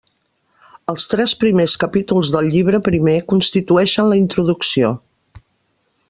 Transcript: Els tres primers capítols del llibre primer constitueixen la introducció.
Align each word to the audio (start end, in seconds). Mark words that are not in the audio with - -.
Els 0.93 1.03
tres 1.11 1.33
primers 1.43 1.75
capítols 1.83 2.31
del 2.37 2.49
llibre 2.55 2.79
primer 2.89 3.15
constitueixen 3.33 4.09
la 4.13 4.17
introducció. 4.25 4.91